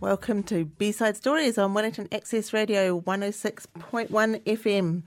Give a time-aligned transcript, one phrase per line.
[0.00, 5.02] Welcome to B-Side Stories on Wellington Access Radio 106.1 FM.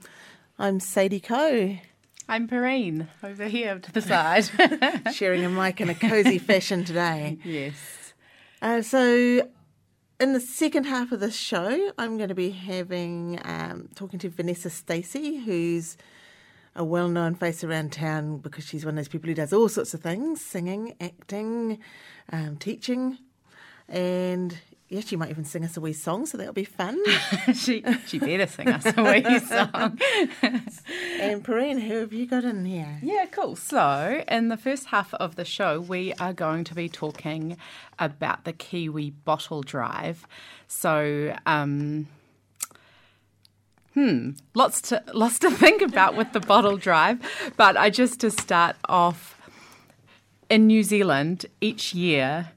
[0.56, 1.78] I'm Sadie Coe.
[2.28, 4.48] I'm Perrine, over here to the side.
[5.12, 7.38] sharing a mic in a cosy fashion today.
[7.42, 8.14] Yes.
[8.62, 9.50] Uh, so,
[10.20, 14.28] in the second half of the show, I'm going to be having um, talking to
[14.28, 15.96] Vanessa Stacey, who's
[16.76, 19.92] a well-known face around town because she's one of those people who does all sorts
[19.92, 21.80] of things: singing, acting,
[22.32, 23.18] um, teaching,
[23.88, 24.56] and
[24.88, 27.02] yeah, she might even sing us a wee song, so that'll be fun.
[27.54, 29.98] she she better sing us a wee song.
[31.20, 32.98] and Perrine, who have you got in here?
[33.02, 33.56] Yeah, cool.
[33.56, 37.56] So, in the first half of the show, we are going to be talking
[37.98, 40.26] about the Kiwi bottle drive.
[40.68, 42.06] So, um,
[43.94, 47.20] hmm, lots to lots to think about with the bottle drive.
[47.56, 49.40] But I just to start off,
[50.50, 52.50] in New Zealand, each year,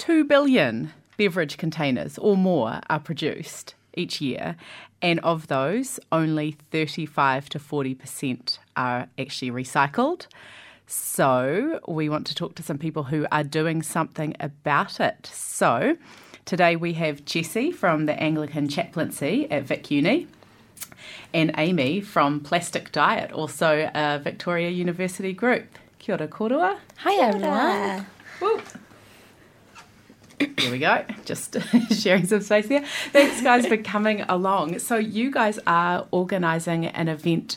[0.00, 4.56] two billion beverage containers or more are produced each year,
[5.02, 10.26] and of those, only 35 to 40% are actually recycled.
[10.86, 15.30] So, we want to talk to some people who are doing something about it.
[15.30, 15.98] So,
[16.46, 20.28] today we have Jessie from the Anglican Chaplaincy at Vic Uni
[21.34, 25.66] and Amy from Plastic Diet, also a Victoria University group.
[25.98, 26.78] Kia ora korua.
[26.96, 28.06] Hi everyone.
[30.40, 30.46] Woo.
[30.58, 31.04] Here we go.
[31.24, 31.56] Just
[31.90, 32.84] sharing some space here.
[33.12, 34.78] Thanks, guys, for coming along.
[34.78, 37.56] So, you guys are organising an event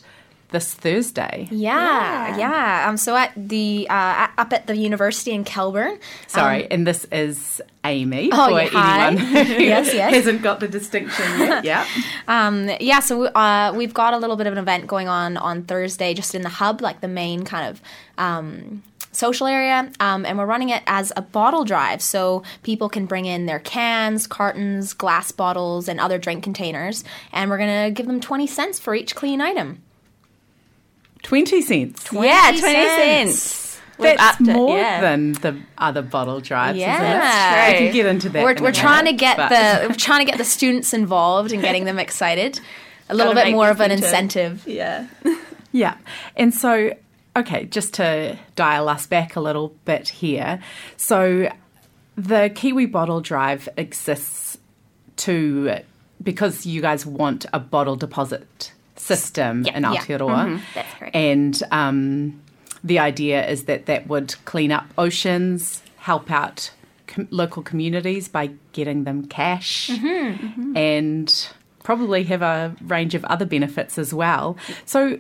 [0.53, 1.49] this Thursday.
[1.51, 2.37] Yeah, yeah.
[2.37, 2.89] yeah.
[2.89, 5.99] Um, so at the uh, up at the university in Kelburn.
[6.27, 9.07] Sorry, um, and this is Amy oh, for yeah, hi.
[9.07, 10.13] anyone who yes, yes.
[10.13, 11.65] hasn't got the distinction yet.
[11.73, 11.85] Yeah.
[12.27, 15.63] Um, yeah, so uh, we've got a little bit of an event going on on
[15.63, 17.81] Thursday, just in the hub, like the main kind of.
[18.17, 18.83] Um,
[19.13, 22.01] social area, um, and we're running it as a bottle drive.
[22.01, 27.49] So people can bring in their cans, cartons, glass bottles, and other drink containers, and
[27.49, 29.81] we're going to give them 20 cents for each clean item.
[31.23, 32.03] 20 cents.
[32.05, 33.41] 20 yeah, 20 cents.
[33.41, 33.81] cents.
[33.97, 35.01] We've That's upped it, more yeah.
[35.01, 36.95] than the other bottle drives, Yeah.
[36.95, 37.19] isn't it?
[37.19, 38.43] That's we can get into that.
[38.43, 41.51] We're, in we're trying to get but- the we're trying to get the students involved
[41.51, 42.59] and getting them excited.
[43.09, 44.63] A little Gotta bit more of an into- incentive.
[44.67, 45.07] Yeah.
[45.71, 45.97] Yeah.
[46.35, 46.93] And so,
[47.35, 50.61] okay, just to dial us back a little bit here.
[50.97, 51.49] So,
[52.15, 54.57] the Kiwi Bottle Drive exists
[55.17, 55.79] to,
[56.21, 59.95] because you guys want a bottle deposit system in yeah.
[59.95, 60.45] Aotearoa.
[60.45, 61.15] Mm-hmm, that's correct.
[61.15, 62.41] And um,
[62.83, 66.71] the idea is that that would clean up oceans, help out
[67.07, 70.77] com- local communities by getting them cash, mm-hmm, mm-hmm.
[70.77, 71.49] and
[71.83, 74.57] probably have a range of other benefits as well.
[74.85, 75.17] So,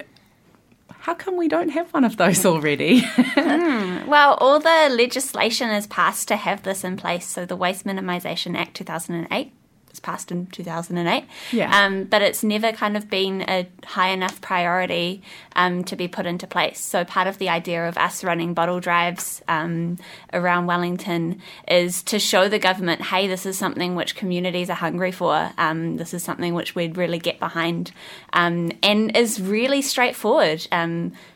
[1.03, 2.99] how come we don't have one of those already?
[2.99, 4.07] Hmm.
[4.07, 7.25] Well, all the legislation is passed to have this in place.
[7.25, 9.51] So the Waste Minimisation Act 2008
[9.93, 11.23] was passed in 2008.
[11.51, 11.85] Yeah.
[11.85, 15.21] Um, but it's never kind of been a high enough priority
[15.55, 16.79] um, to be put into place.
[16.79, 19.99] So part of the idea of us running bottle drives um,
[20.33, 25.11] around Wellington is to show the government, hey, this is something which communities are hungry
[25.11, 25.51] for.
[25.59, 27.91] Um, this is something which we'd really get behind,
[28.33, 30.67] um, and is really straightforward.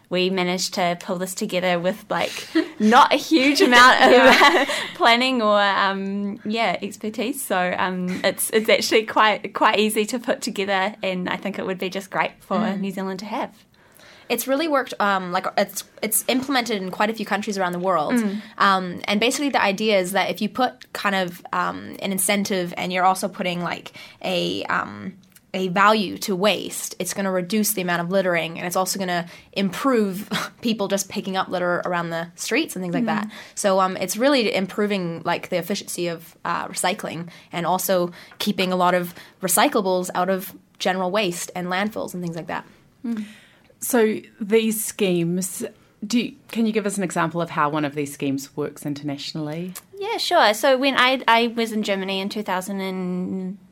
[0.09, 2.47] We managed to pull this together with like
[2.79, 7.43] not a huge amount of planning or um, yeah expertise.
[7.43, 11.65] So um, it's it's actually quite quite easy to put together, and I think it
[11.65, 13.65] would be just great for New Zealand to have.
[14.29, 14.93] It's really worked.
[14.99, 18.13] Um, like it's it's implemented in quite a few countries around the world.
[18.57, 22.73] Um, and basically, the idea is that if you put kind of um, an incentive,
[22.77, 25.13] and you're also putting like a um,
[25.57, 28.99] a value to waste, it's going to reduce the amount of littering, and it's also
[28.99, 30.29] going to improve
[30.61, 33.31] people just picking up litter around the streets and things like that.
[33.55, 38.75] So um, it's really improving like the efficiency of uh, recycling, and also keeping a
[38.75, 42.65] lot of recyclables out of general waste and landfills and things like that.
[43.79, 45.65] so, these schemes.
[46.05, 48.85] Do you, can you give us an example of how one of these schemes works
[48.85, 49.73] internationally?
[49.97, 50.53] Yeah, sure.
[50.53, 52.29] So when I I was in Germany in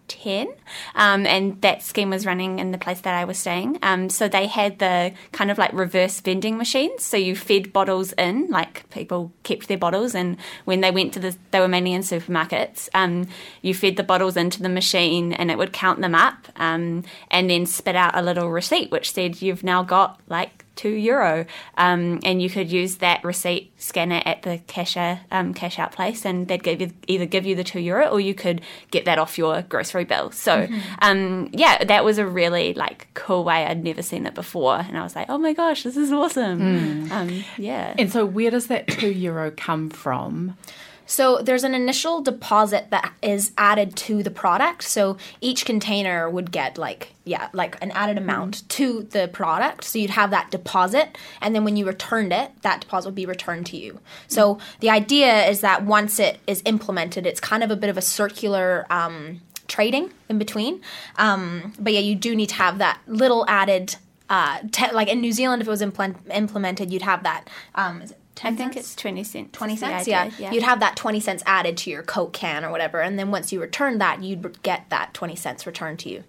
[0.07, 0.48] 2010,
[0.96, 3.80] um, and that scheme was running in the place that I was staying.
[3.81, 7.04] Um, so they had the kind of like reverse vending machines.
[7.04, 11.19] So you fed bottles in, like people kept their bottles, and when they went to
[11.19, 12.90] the, they were mainly in supermarkets.
[12.94, 13.28] Um,
[13.62, 17.50] you fed the bottles into the machine, and it would count them up, um, and
[17.50, 21.45] then spit out a little receipt which said you've now got like two euro,
[21.77, 26.25] um, and you could use that receipt, scanner at the cashier um, cash out place,
[26.25, 28.62] and they'd give you, either give you the two euro or you could
[28.92, 30.31] get that off your grocery bill.
[30.31, 30.68] So,
[31.00, 33.66] um, yeah, that was a really like cool way.
[33.66, 37.12] I'd never seen it before, and I was like, oh my gosh, this is awesome.
[37.12, 37.94] Um, yeah.
[37.98, 40.57] And so, where does that two euro come from?
[41.06, 44.84] So there's an initial deposit that is added to the product.
[44.84, 49.84] So each container would get like yeah, like an added amount to the product.
[49.84, 53.25] So you'd have that deposit and then when you returned it, that deposit would be
[53.25, 54.00] returned to you.
[54.28, 57.98] So the idea is that once it is implemented, it's kind of a bit of
[57.98, 60.81] a circular um, trading in between.
[61.18, 63.96] Um, but yeah, you do need to have that little added
[64.30, 68.04] uh, te- like in New Zealand if it was implement- implemented, you'd have that um,
[68.37, 68.85] is it I 10 think cents?
[68.87, 69.49] it's 20 cents.
[69.57, 70.51] 20 cents idea, yeah.
[70.51, 73.51] you'd have that 20 cents added to your coke can or whatever and then once
[73.53, 76.23] you return that you'd get that 20 cents returned to you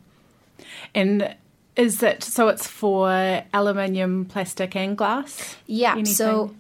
[0.94, 1.34] And
[1.76, 2.48] is it so?
[2.48, 5.56] It's for aluminium, plastic, and glass.
[5.66, 6.54] yeah so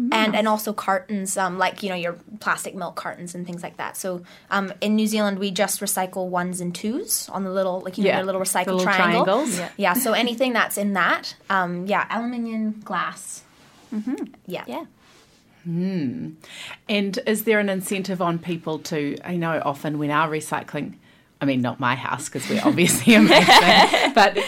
[0.00, 0.10] Anything?
[0.12, 3.78] and and also cartons um, like you know your plastic milk cartons and things like
[3.78, 7.80] that so um, in new zealand we just recycle ones and twos on the little
[7.80, 9.58] like you know Yeah, your little the recycle little triangle triangles.
[9.58, 9.70] yeah.
[9.76, 13.42] yeah so anything that's in that um, yeah aluminium glass
[13.92, 14.24] mm-hmm.
[14.46, 14.84] yeah Yeah.
[16.88, 19.18] And is there an incentive on people to?
[19.22, 20.94] I know often when our recycling,
[21.40, 24.38] I mean, not my house because we're obviously amazing, but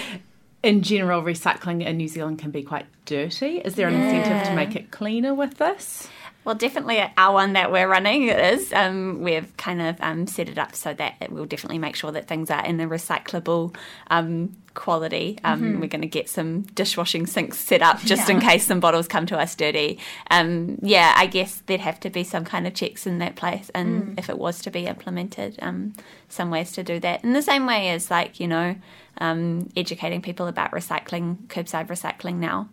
[0.63, 3.59] in general, recycling in New Zealand can be quite dirty.
[3.59, 6.09] Is there an incentive to make it cleaner with this?
[6.45, 8.73] Well, definitely our one that we're running is.
[8.73, 12.13] Um, we've kind of um, set it up so that it will definitely make sure
[12.13, 13.77] that things are in a recyclable
[14.09, 15.39] um, quality.
[15.45, 19.07] Um, We're going to get some dishwashing sinks set up just in case some bottles
[19.07, 19.99] come to us dirty.
[20.31, 23.71] Um, yeah, I guess there'd have to be some kind of checks in that place,
[23.75, 25.93] and if it was to be implemented, um,
[26.29, 27.23] some ways to do that.
[27.23, 28.77] In the same way as like you know,
[29.19, 32.69] um, educating people about recycling, curbside recycling now.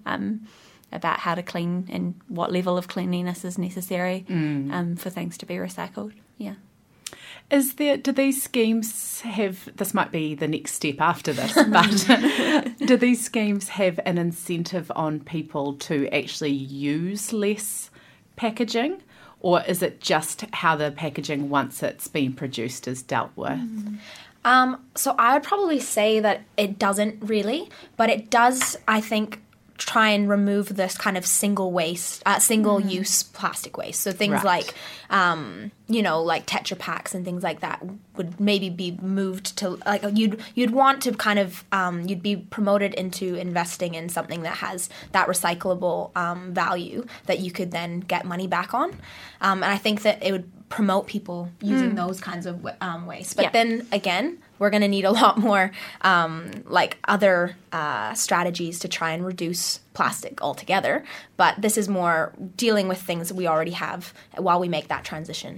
[0.91, 4.25] About how to clean and what level of cleanliness is necessary
[4.71, 6.13] um, for things to be recycled.
[6.37, 6.55] Yeah.
[7.49, 7.95] Is there?
[7.95, 9.69] Do these schemes have?
[9.77, 14.91] This might be the next step after this, but do these schemes have an incentive
[14.95, 17.89] on people to actually use less
[18.35, 19.01] packaging,
[19.39, 23.59] or is it just how the packaging once it's been produced is dealt with?
[24.43, 29.41] Um, so I would probably say that it doesn't really, but it does, I think,
[29.77, 34.01] try and remove this kind of single waste, uh, single use plastic waste.
[34.01, 34.43] So things Right.
[34.43, 34.73] like,
[35.09, 37.81] um, you know, like Tetra packs and things like that
[38.15, 42.35] would maybe be moved to like you'd you'd want to kind of um, you'd be
[42.35, 47.99] promoted into investing in something that has that recyclable um, value that you could then
[47.99, 48.89] get money back on.
[49.41, 53.35] Um, and I think that it would promote people using those kinds of um, waste.
[53.37, 53.49] But Yeah.
[53.51, 55.71] then again, we're going to need a lot more
[56.01, 60.95] um, like other uh, strategies to try and reduce plastic altogether.
[61.37, 62.17] But this is more
[62.63, 64.13] dealing with things that we already have
[64.45, 65.53] while we make that transition.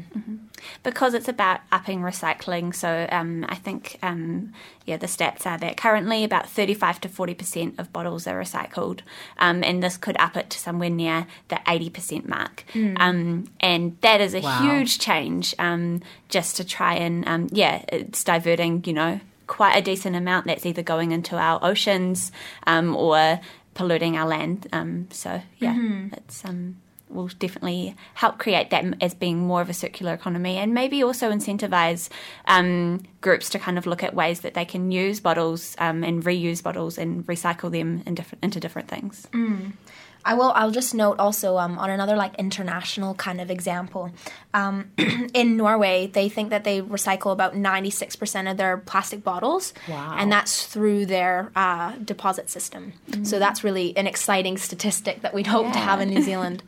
[0.84, 2.90] Because it's about upping recycling, so
[3.20, 4.52] um, I think um,
[4.86, 9.00] yeah, the stats are that currently about thirty-five to forty percent of bottles are recycled,
[9.46, 12.64] um, and this could up it to somewhere near the eighty percent mark.
[12.76, 14.62] Um, and that is a Wow.
[14.64, 15.56] huge change.
[15.60, 20.46] Um, just to try and um, yeah, it's diverting, you know, quite a decent amount
[20.46, 22.32] that's either going into our oceans
[22.68, 23.40] um, or
[23.74, 24.68] polluting our land.
[24.72, 25.74] Um, so yeah,
[26.14, 26.78] it's um,
[27.10, 31.32] will definitely help create that as being more of a circular economy, and maybe also
[31.32, 32.10] incentivize
[32.46, 36.24] um, groups to kind of look at ways that they can use bottles um, and
[36.24, 39.28] reuse bottles and recycle them in different, into different things.
[40.30, 40.52] I will.
[40.56, 44.12] I'll just note also um, on another like international kind of example.
[44.54, 44.92] Um,
[45.34, 49.74] in Norway, they think that they recycle about ninety six percent of their plastic bottles,
[49.88, 50.16] Wow.
[50.20, 52.94] and that's through their uh, deposit system.
[53.24, 56.62] So that's really an exciting statistic that we'd hope to have in New Zealand.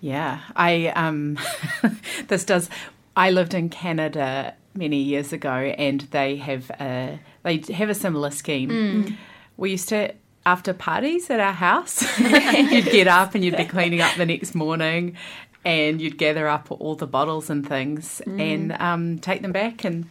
[0.00, 1.38] Yeah, I um,
[2.28, 2.70] this does.
[3.14, 8.30] I lived in Canada many years ago, and they have a they have a similar
[8.30, 9.18] scheme.
[9.58, 10.14] We used to
[10.46, 14.54] after parties at our house, you'd get up and you'd be cleaning up the next
[14.54, 15.16] morning.
[15.62, 20.06] And you'd gather up all the bottles and things and um, take them back, and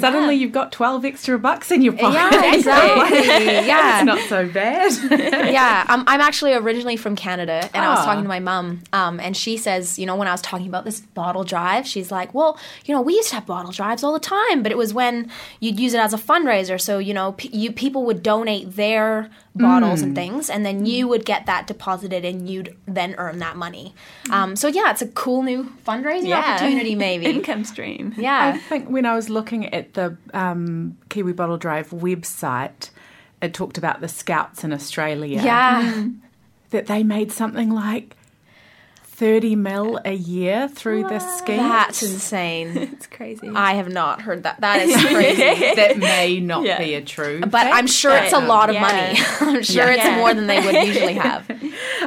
[0.00, 2.14] suddenly you've got twelve extra bucks in your pocket.
[2.32, 3.18] Yeah, exactly.
[3.68, 5.52] yeah, it's not so bad.
[5.52, 8.04] yeah, I'm, I'm actually originally from Canada, and I was Ah.
[8.06, 10.84] talking to my mum, um, and she says, you know, when I was talking about
[10.84, 14.12] this bottle drive, she's like, well, you know, we used to have bottle drives all
[14.12, 17.32] the time, but it was when you'd use it as a fundraiser, so you know,
[17.32, 20.02] p- you people would donate their bottles Mm.
[20.04, 23.94] and things, and then you would get that deposited, and you'd then earn that money.
[24.30, 27.26] Um, so yeah, it's a cool new fundraising opportunity, maybe.
[27.36, 28.14] income stream.
[28.16, 28.52] Yeah.
[28.54, 32.90] I think when I was looking at the um, Kiwi Bottle Drive website,
[33.42, 35.42] it talked about the scouts in Australia.
[35.42, 36.06] Yeah.
[36.70, 38.16] That they made something like
[39.22, 41.58] 30 mil a year through this scheme.
[41.58, 42.76] That's insane.
[42.92, 43.48] It's crazy.
[43.48, 44.60] I have not heard that.
[44.60, 45.74] That is crazy.
[45.76, 46.78] that may not Yeah.
[46.78, 47.38] be a true.
[47.40, 48.80] But I'm sure it's a lot of Yeah.
[48.80, 49.18] money.
[49.58, 50.16] I'm sure it's Yeah.
[50.16, 51.48] more than they would usually have.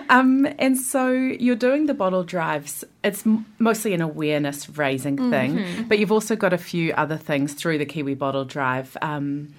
[0.09, 2.83] Um, and so you're doing the bottle drives.
[3.01, 7.53] It's m- mostly an awareness raising thing, but you've also got a few other things
[7.53, 8.97] through the Kiwi Bottle Drive.
[9.01, 9.53] Um,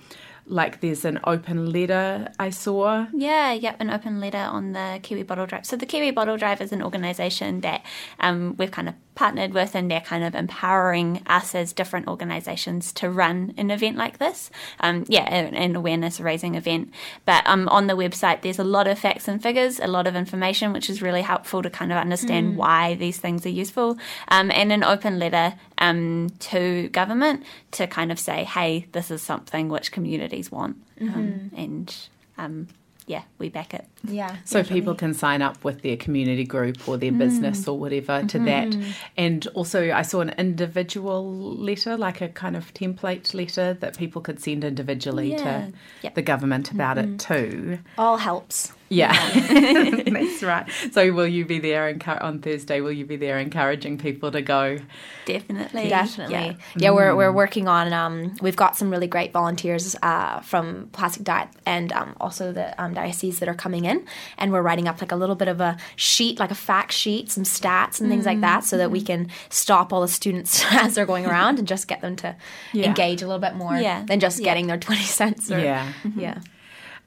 [0.46, 3.06] like there's an open letter I saw.
[3.12, 5.66] Yeah, yep, an open letter on the Kiwi Bottle Drive.
[5.66, 7.84] So the Kiwi Bottle Drive is an organisation that
[8.20, 12.92] um, we've kind of partnered with, and they're kind of empowering us as different organisations
[12.92, 14.50] to run an event like this.
[14.78, 16.92] Um, yeah, an, an awareness raising event.
[17.24, 20.14] But um, on the website, there's a lot of facts and figures, a lot of
[20.14, 24.52] information, which is really helpful to kind of understand why these things are useful, um,
[24.52, 27.42] and an open letter um, to government
[27.72, 31.96] to kind of say, hey, this is something which communities want, um, and
[32.38, 32.68] um,
[33.06, 33.86] yeah, we back it.
[34.02, 34.36] Yeah.
[34.44, 37.18] So people can sign up with their community group or their mm.
[37.18, 38.44] business or whatever to mm-hmm.
[38.46, 38.94] that.
[39.16, 44.20] And also, I saw an individual letter, like a kind of template letter that people
[44.20, 45.36] could send individually Yeah.
[45.42, 45.72] to
[46.02, 46.14] Yep.
[46.14, 47.34] the government about it mm-hmm.
[47.34, 47.78] too.
[47.96, 48.72] All helps.
[48.88, 49.12] Yeah,
[50.06, 50.64] that's right.
[50.92, 52.80] So, will you be there encour- on Thursday?
[52.80, 54.78] Will you be there encouraging people to go?
[55.24, 56.34] Definitely, Definitely.
[56.34, 56.54] Yeah.
[56.76, 61.24] Yeah, we're, we're working on, um, we've got some really great volunteers uh, from Plastic
[61.24, 64.06] Diet and um, also the um, diocese that are coming in.
[64.38, 67.30] And we're writing up like a little bit of a sheet, like a fact sheet,
[67.32, 70.94] some stats and things like that so that we can stop all the students as
[70.94, 72.36] they're going around and just get them to
[72.72, 72.86] Yeah.
[72.86, 74.04] engage a little bit more Yeah.
[74.04, 74.44] than just Yeah.
[74.44, 75.50] getting their 20 cents.
[75.50, 75.92] Or, Yeah.
[76.16, 76.38] Yeah.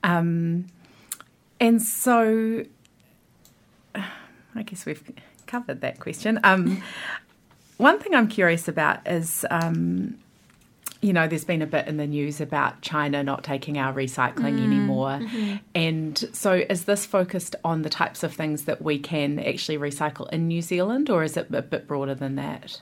[0.04, 0.68] Um,
[1.60, 2.64] and so,
[3.96, 5.04] I guess we've
[5.48, 6.40] covered that question.
[6.44, 6.82] Um,
[7.78, 10.18] one thing I'm curious about is, um,
[11.02, 14.62] you know, there's been a bit in the news about China not taking our recycling
[14.62, 15.22] anymore.
[15.74, 20.30] And so, is this focused on the types of things that we can actually recycle
[20.30, 22.82] in New Zealand, or is it a bit broader than that?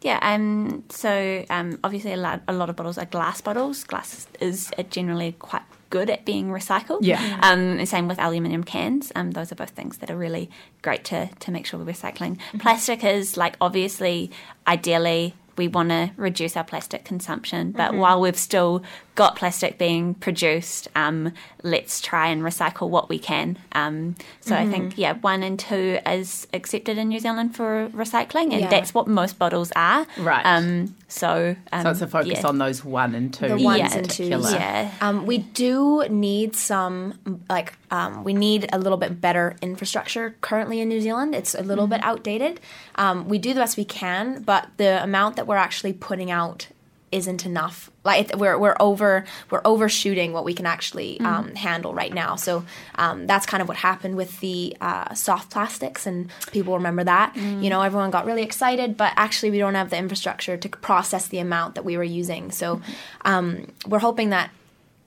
[0.00, 3.82] Yeah, um, so um, obviously a lot, a lot of bottles are glass bottles.
[3.84, 7.00] Glass is generally quite good at being recycled.
[7.02, 7.38] Yeah.
[7.42, 9.12] Um, and same with aluminium cans.
[9.14, 10.50] Um, those are both things that are really
[10.82, 12.38] great to, to make sure we're recycling.
[12.58, 14.30] Plastic is like obviously,
[14.66, 18.82] ideally, we want to reduce our plastic consumption, but while we've still
[19.14, 21.32] got plastic being produced, um,
[21.64, 23.58] let's try and recycle what we can.
[23.72, 28.52] Um, so I think yeah, one and two is accepted in New Zealand for recycling,
[28.52, 28.68] and Yeah.
[28.68, 30.06] that's what most bottles are.
[30.18, 30.46] Right.
[30.46, 32.46] Um, so um, So it's a focus yeah.
[32.46, 33.48] on those one and two.
[33.48, 33.92] the ones Yeah.
[33.98, 34.28] and twos.
[34.28, 34.50] particular.
[34.52, 34.92] Yeah.
[35.00, 37.14] Um, we do need some,
[37.48, 41.34] like, um, we need a little bit better infrastructure currently in New Zealand.
[41.34, 42.60] It's a little bit outdated.
[42.94, 46.68] Um, we do the best we can, but the amount that we're actually putting out
[47.10, 47.90] isn't enough.
[48.04, 52.36] Like we're we're over we're overshooting what we can actually um, handle right now.
[52.36, 52.64] So
[52.96, 57.34] um, that's kind of what happened with the uh, soft plastics, and people remember that.
[57.34, 61.28] You know, everyone got really excited, but actually we don't have the infrastructure to process
[61.28, 62.50] the amount that we were using.
[62.52, 62.82] So
[63.24, 64.50] um, we're hoping that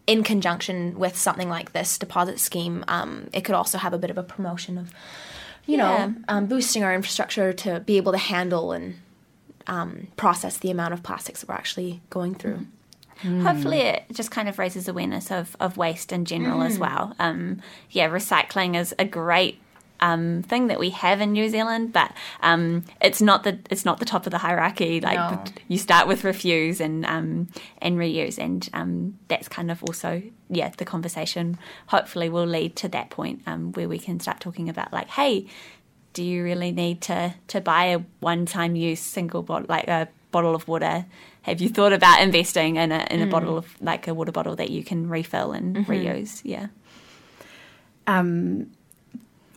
[0.08, 4.10] in conjunction with something like this deposit scheme, um, it could also have a bit
[4.10, 4.92] of a promotion of,
[5.68, 6.08] you Yeah.
[6.08, 8.96] know, um, boosting our infrastructure to be able to handle and
[9.68, 12.66] um, process the amount of plastics that we're actually going through.
[13.24, 17.14] Hopefully, it just kind of raises awareness of, of waste in general as well.
[17.20, 19.60] Um, yeah, recycling is a great
[20.00, 24.00] um, thing that we have in New Zealand, but um, it's not the it's not
[24.00, 25.00] the top of the hierarchy.
[25.02, 25.44] Like No.
[25.68, 27.50] you start with refuse and um,
[27.80, 31.60] and reuse, and um, that's kind of also yeah the conversation.
[31.88, 35.46] Hopefully, will lead to that point um, where we can start talking about like, hey,
[36.14, 40.08] do you really need to to buy a one time use single bottle like a
[40.32, 41.06] bottle of water?
[41.44, 44.56] Have you thought about investing in a in a bottle of like a water bottle
[44.56, 46.42] that you can refill and reuse?
[46.44, 46.68] Yeah.
[48.08, 48.72] Um,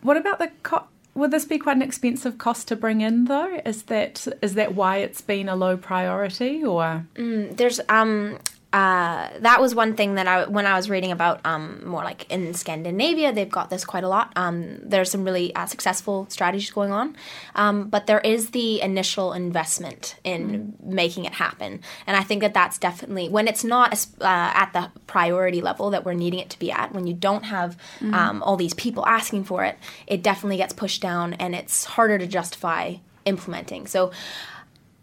[0.03, 0.85] what about the co-
[1.15, 3.61] Will this be quite an expensive cost to bring in, though?
[3.65, 7.07] Is that is that why it's been a low priority, or
[7.53, 8.39] There's um
[8.75, 12.29] uh that was one thing that I when I was reading about um more like
[12.29, 14.33] in Scandinavia they've got this quite a lot.
[14.35, 17.17] Um, there's some really uh, successful strategies going on,
[17.55, 22.53] um, but there is the initial investment in making it happen, and I think that
[22.53, 26.59] that's definitely when it's not uh, at the priority level that we're needing it to
[26.59, 26.93] be at.
[26.93, 27.77] When you don't have
[28.13, 32.19] um, all these people asking for it, it definitely gets pushed down, and it's harder
[32.19, 33.87] to justify implementing.
[33.87, 34.11] So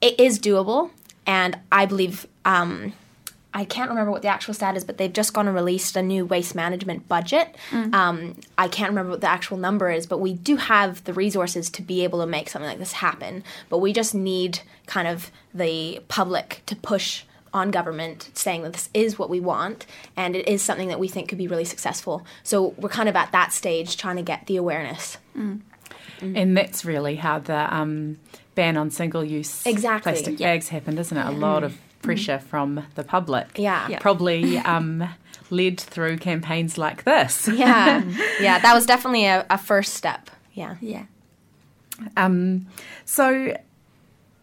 [0.02, 0.92] it is doable,
[1.26, 2.94] and I believe um,
[3.54, 6.02] I can't remember what the actual stat is, but they've just gone and released a
[6.02, 7.56] new waste management budget.
[7.94, 11.70] Um, I can't remember what the actual number is, but we do have the resources
[11.72, 13.44] to be able to make something like this happen.
[13.70, 18.90] But we just need kind of the public to push on government saying that this
[18.94, 22.26] is what we want and it is something that we think could be really successful.
[22.44, 25.18] So we're kind of at that stage trying to get the awareness.
[26.22, 28.20] And that's really how the um,
[28.56, 30.54] ban on single use Exactly, plastic yeah.
[30.54, 31.26] bags happened, isn't it?
[31.26, 33.58] A lot of pressure from the public.
[33.58, 33.88] Yeah.
[33.88, 34.00] Yeah.
[34.00, 35.08] Probably um,
[35.50, 37.48] led through campaigns like this.
[37.48, 38.04] Yeah,
[38.42, 40.30] yeah, that was definitely a, a first step.
[40.54, 40.76] Yeah.
[40.82, 41.06] Yeah.
[42.18, 42.68] Um,
[43.06, 43.56] so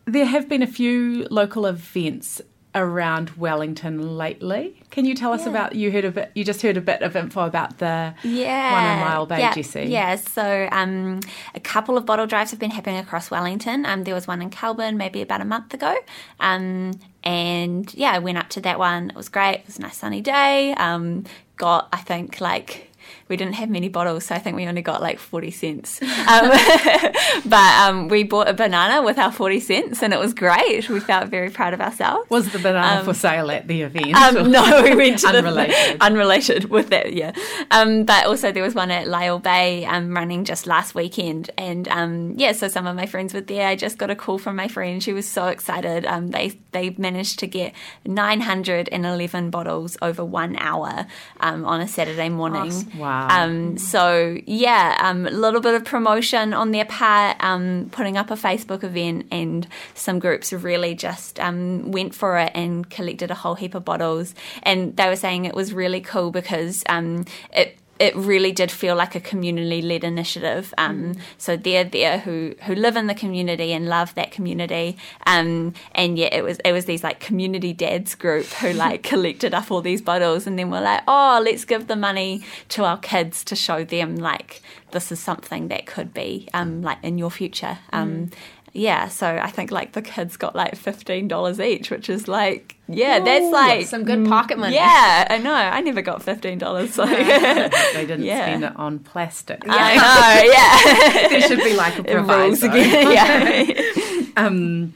[0.04, 2.40] there have been a few local events
[2.74, 4.80] around Wellington lately.
[4.90, 5.48] Can you tell us Yeah.
[5.48, 8.72] about you heard a bit you just heard a bit of info about the Yeah.
[8.72, 9.54] one in Lyall Bay, yeah.
[9.54, 9.84] Jessie?
[9.84, 11.20] Yeah, so um,
[11.54, 13.84] a couple of bottle drives have been happening across Wellington.
[13.86, 15.94] Um, there was one in Kelburn maybe about a month ago.
[16.40, 16.92] Um,
[17.28, 19.10] and yeah, I went up to that one.
[19.10, 19.56] It was great.
[19.56, 20.72] It was a nice sunny day.
[20.72, 21.24] Um,
[21.58, 22.87] got, I think, like,
[23.28, 26.00] we didn't have many bottles, so I think we only got like 40 cents.
[26.28, 26.50] Um,
[27.46, 30.88] but um, we bought a banana with our 40 cents and it was great.
[30.90, 32.28] We felt very proud of ourselves.
[32.28, 34.14] Was the banana Um, for sale at the event?
[34.14, 36.00] Um, no, we went to Unrelated.
[36.00, 37.32] the unrelated with that, yeah.
[37.70, 41.88] Um, but also there was one at Lyall Bay um, running just last weekend, and
[41.88, 43.66] um, yeah, so some of my friends were there.
[43.68, 46.04] I just got a call from my friend; she was so excited.
[46.04, 47.72] Um, they they managed to get
[48.06, 51.06] 911 bottles over one hour
[51.40, 52.72] um, on a Saturday morning.
[52.98, 53.17] Wow.
[53.30, 58.30] Um, so yeah, um, a little bit of promotion on their part, um, putting up
[58.30, 63.34] a Facebook event, and some groups really just um, went for it and collected a
[63.34, 64.34] whole heap of bottles.
[64.62, 67.78] And they were saying it was really cool because um, it.
[67.98, 70.72] It really did feel like a community-led initiative.
[70.78, 74.96] Um, So they're there who who live in the community and love that community.
[75.26, 79.54] Um, and yeah, it was it was these like community dads group who like collected
[79.54, 82.98] up all these bottles and then were like, oh, let's give the money to our
[82.98, 87.30] kids to show them like this is something that could be um, like in your
[87.30, 87.78] future.
[87.92, 88.30] Um,
[88.72, 92.76] Yeah, so I think like the kids got like fifteen dollars each, which is like
[92.88, 94.74] yeah, that's like some good pocket money.
[94.74, 95.52] Yeah, I know.
[95.54, 96.94] I never got fifteen dollars.
[96.94, 98.42] So they didn't Yeah.
[98.44, 99.64] spend it on plastic.
[99.68, 99.94] I
[101.16, 101.22] know.
[101.22, 102.68] Yeah, there should be like a proviso.
[102.70, 103.12] again.
[103.12, 104.24] Yeah.
[104.36, 104.94] Um,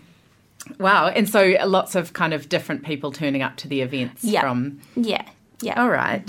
[0.79, 4.43] wow, and so lots of kind of different people turning up to the events Yeah.
[4.43, 4.81] from.
[4.97, 5.25] yeah,
[5.61, 5.81] yeah.
[5.83, 6.23] All right.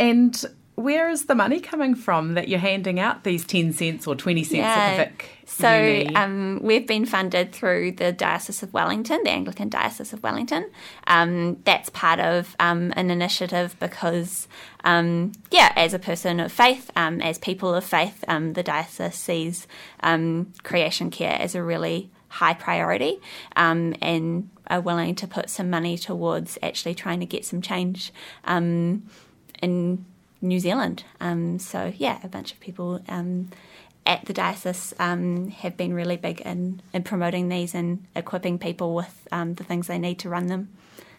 [0.00, 0.44] and
[0.76, 4.44] where is the money coming from that you're handing out these ten cents or twenty
[4.44, 5.30] cents at the Vic?
[5.46, 10.70] So um, we've been funded through the Diocese of Wellington, the Anglican Diocese of Wellington.
[11.06, 14.48] Um, that's part of um, an initiative because,
[14.84, 19.14] um, yeah, as a person of faith, um, as people of faith, um, the diocese
[19.14, 19.66] sees
[20.00, 23.18] um, creation care as a really high priority
[23.54, 28.12] um, and are willing to put some money towards actually trying to get some change
[28.44, 29.04] um,
[29.62, 30.04] in
[30.48, 31.04] New Zealand.
[31.20, 33.50] Um, so yeah, a bunch of people um,
[34.04, 38.94] at the diocese um, have been really big in, in promoting these and equipping people
[38.94, 40.68] with um, the things they need to run them,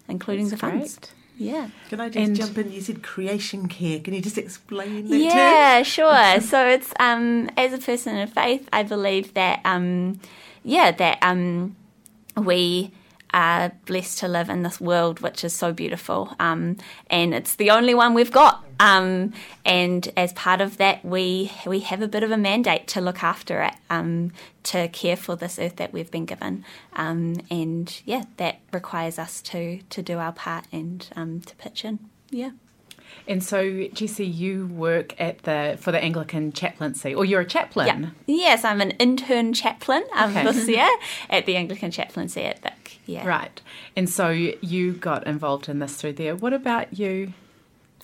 [0.08, 0.96] including That's the funds.
[0.98, 1.12] great.
[1.40, 1.70] Yeah.
[1.90, 2.72] Can I just And- jump in?
[2.72, 4.00] You said creation care.
[4.00, 6.42] Can you just explain that Yeah, sure.
[6.42, 10.20] so it's um, as a person of faith, I believe that um,
[10.64, 11.76] yeah, that um,
[12.36, 12.92] we
[13.34, 16.78] are blessed to live in this world which is so beautiful, um,
[17.10, 18.64] and it's the only one we've got.
[18.80, 19.34] Um,
[19.66, 23.24] and as part of that, we we have a bit of a mandate to look
[23.24, 24.32] after it, um,
[24.64, 26.64] to care for this earth that we've been given,
[26.94, 31.84] um, and yeah, that requires us to to do our part and um, to pitch
[31.84, 32.00] in.
[32.30, 32.52] Yeah.
[33.28, 38.14] And so, Jesse, you work at the for the Anglican chaplaincy, or you're a chaplain.
[38.28, 38.36] Yeah.
[38.36, 40.44] Yes, I'm an intern chaplain um, Okay.
[40.44, 40.90] this year
[41.30, 43.00] at the Anglican chaplaincy at Vic.
[43.06, 43.26] Yeah.
[43.26, 43.62] Right.
[43.96, 46.36] And so you got involved in this through there.
[46.36, 47.34] What about you,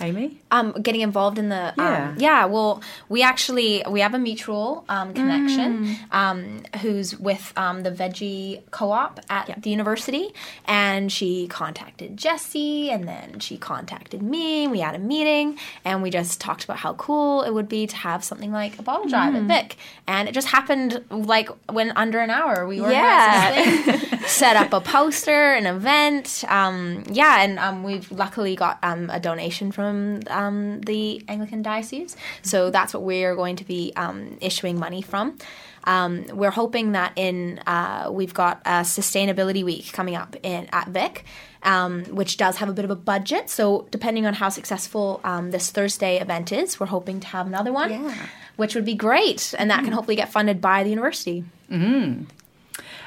[0.02, 0.40] Amy?
[0.52, 2.10] um, getting involved in the Yeah.
[2.10, 7.84] um, yeah well we actually we have a mutual um, connection um, who's with um,
[7.84, 10.34] the veggie co-op at the university
[10.66, 16.10] and she contacted Jessie and then she contacted me we had a meeting and we
[16.10, 19.36] just talked about how cool it would be to have something like a bottle drive
[19.36, 19.78] at Vic
[20.08, 23.98] and it just happened like when under an hour we organized Yeah.
[24.28, 26.44] set up a poster, an event.
[26.48, 32.15] Um, yeah, and um, we've luckily got um, a donation from um, the Anglican Diocese.
[32.41, 35.38] So that's what we're going to be um, issuing money from.
[35.86, 40.88] Um, we're hoping that in uh, we've got a sustainability week coming up in at
[40.88, 41.26] Vic,
[41.63, 43.50] um, which does have a bit of a budget.
[43.50, 47.74] So depending on how successful um, this Thursday event is, we're hoping to have another
[47.74, 48.15] one, Yeah.
[48.56, 51.43] which would be great, and that can hopefully get funded by the university.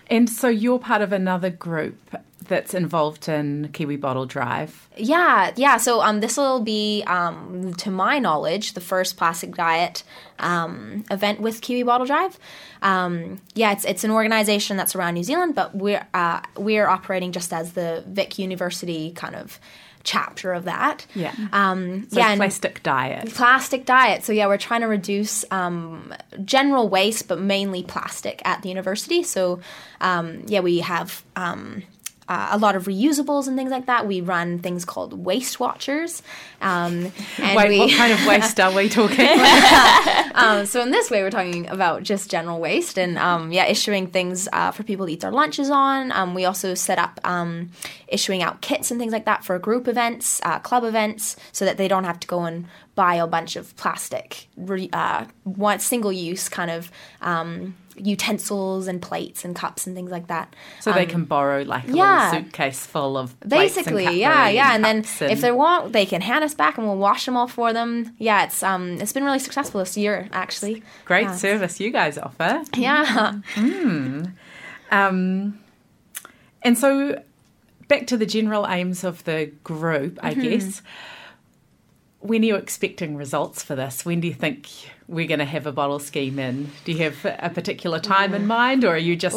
[0.08, 1.98] And so you're part of another group
[2.48, 4.88] that's involved in Kiwi Bottle Drive.
[4.96, 5.76] Yeah, yeah.
[5.78, 10.04] So um, this will be, um, to my knowledge, the first plastic diet
[10.38, 12.38] um, event with Kiwi Bottle Drive.
[12.82, 17.32] Um, yeah, it's it's an organization that's around New Zealand, but we're uh, we're operating
[17.32, 19.58] just as the Vic University kind of
[20.06, 21.04] chapter of that.
[21.14, 21.34] Yeah.
[21.52, 22.34] Um, So yeah.
[22.36, 23.34] plastic diet.
[23.34, 24.24] plastic diet.
[24.24, 26.14] So yeah, we're trying to reduce um,
[26.44, 29.22] general waste, but mainly plastic at the university.
[29.22, 29.60] So
[30.00, 31.22] um, yeah, we have.
[31.36, 31.82] Um,
[32.28, 34.06] uh, a lot of reusables and things like that.
[34.06, 36.22] We run things called waste watchers,
[36.60, 39.28] um, and Wait, we what kind of waste are we talking?
[40.34, 44.08] um, so in this way, we're talking about just general waste and um, yeah, issuing
[44.08, 46.12] things uh, for people to eat their lunches on.
[46.12, 47.70] Um, we also set up um,
[48.08, 51.76] issuing out kits and things like that for group events, uh, club events, so that
[51.76, 56.12] they don't have to go and buy a bunch of plastic, re- uh, one single
[56.12, 56.90] use kind of.
[57.98, 61.88] Um, utensils and plates and cups and things like that so they can borrow like
[61.88, 62.30] a yeah.
[62.30, 65.92] little suitcase full of plates and basically yeah yeah and then cups if they want
[65.92, 69.00] they can hand us back and we'll wash them all for them yeah it's um
[69.00, 71.34] it's been really successful this year actually great Yeah.
[71.36, 72.62] service you guys offer.
[72.76, 73.40] yeah
[74.90, 75.58] Um,
[76.62, 77.22] and so
[77.88, 80.82] back to the general aims of the group, I guess.
[82.20, 84.04] When are you expecting results for this?
[84.04, 84.68] When do you think
[85.08, 86.70] we're going to have a bottle scheme in?
[86.84, 89.36] Do you have a particular time in mind, or are you just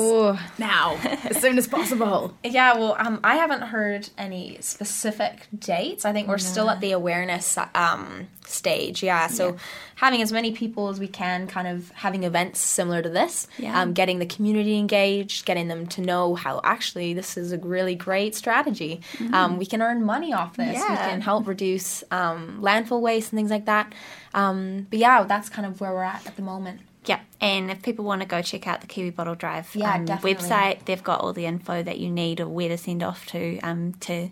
[0.57, 2.35] now, as soon as possible?
[2.43, 6.03] Yeah, well, um, I haven't heard any specific dates.
[6.03, 9.01] I think we're still at the awareness um, stage.
[9.03, 9.57] Yeah, so
[9.95, 13.79] having as many people as we can, kind of having events similar to this, Yeah.
[13.81, 17.95] um, getting the community engaged, getting them to know how actually this is a really
[17.95, 19.01] great strategy.
[19.33, 20.75] Um, we can earn money off this.
[20.79, 23.93] We can help reduce um, landfill waste and things like that.
[24.33, 26.81] Um, but yeah, that's kind of where we're at at the moment.
[27.05, 27.21] Yep.
[27.41, 30.85] And if people want to go check out the Kiwi Bottle Drive Yeah, um, website,
[30.85, 33.93] they've got all the info that you need or where to send off to um,
[34.01, 34.29] to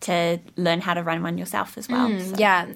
[0.00, 2.08] to learn how to run one yourself as well.
[2.20, 2.66] So- Yeah,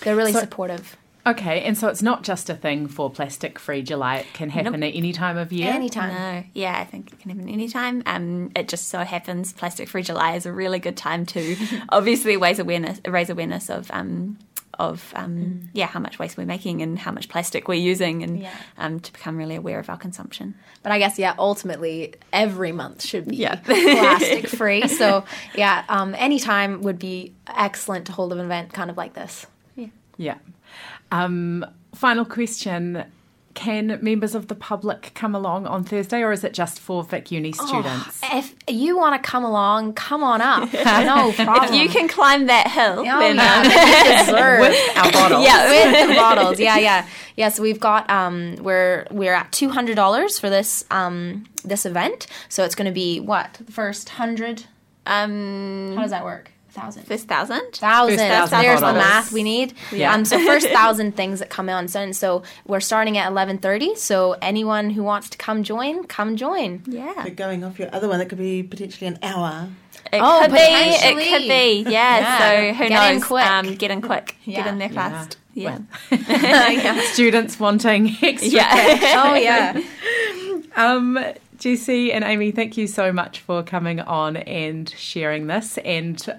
[0.00, 0.96] they're really So- supportive.
[1.26, 4.82] Okay, and so it's not just a thing for plastic free July, it can happen
[4.82, 5.70] at any time of year.
[5.70, 6.14] Anytime.
[6.14, 8.02] No, yeah, I think it can happen any time.
[8.06, 11.56] Um, it just so happens Plastic Free July is a really good time to
[11.90, 14.38] obviously raise awareness, raise awareness of um,
[14.78, 18.40] of um, yeah how much waste we're making and how much plastic we're using, and
[18.40, 18.54] Yeah.
[18.78, 20.54] um, to become really aware of our consumption.
[20.82, 23.56] But I guess yeah, ultimately every month should be Yeah.
[23.62, 24.88] plastic free.
[24.88, 29.12] So yeah, um, any time would be excellent to hold an event kind of like
[29.12, 29.46] this.
[30.20, 30.36] Yeah.
[31.10, 33.04] Um, final question.
[33.54, 37.32] Can members of the public come along on Thursday, or is it just for Vic
[37.32, 38.20] Uni students?
[38.22, 40.72] If you want to come along, come on up.
[40.72, 41.64] No problem.
[41.64, 44.68] If you can climb that hill, Oh, then yeah, um, you.
[44.68, 45.44] With our bottles.
[45.44, 46.60] yeah, with the bottles.
[46.60, 47.48] Yeah, yeah, yeah.
[47.48, 52.28] So we've got um, we're we're at two hundred dollars for this um this event.
[52.48, 54.64] So it's going to be what the first hundred.
[55.06, 56.52] um, How does that work?
[56.72, 57.04] Thousand.
[57.04, 57.60] first thousand.
[57.72, 58.18] Thousand.
[58.18, 59.74] First thousand There's the math we need.
[59.92, 60.12] Yeah.
[60.14, 61.88] Um, so first thousand things that come on.
[61.88, 63.94] So, so we're starting at eleven thirty.
[63.94, 66.82] So anyone who wants to come join, come join.
[66.86, 67.12] Yeah.
[67.22, 69.68] But going off your other one, that could be potentially an hour.
[70.12, 70.58] It Oh, could be.
[70.58, 71.90] It could be.
[71.90, 72.18] Yeah.
[72.18, 72.38] Yeah.
[72.38, 73.46] So who Get in quick.
[73.46, 74.36] Um, get in quick.
[74.44, 74.68] Get Yeah.
[74.68, 75.36] in there fast.
[75.54, 75.78] Yeah.
[76.10, 77.00] yeah.
[77.12, 79.22] Students wanting extra Yeah.
[79.24, 79.80] Oh yeah.
[80.76, 81.18] Um,
[81.60, 86.34] Jesse and Amy, thank you so much for coming on and sharing this, and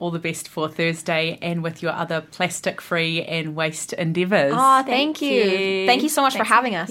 [0.00, 4.52] all the best for Thursday and with your other plastic free and waste endeavours.
[4.54, 5.42] Oh, thank, Thank you.
[5.42, 5.86] you.
[5.86, 6.48] Thank you so much Thanks.
[6.48, 6.86] for having us.